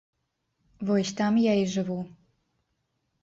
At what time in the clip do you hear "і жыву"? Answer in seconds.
1.63-1.99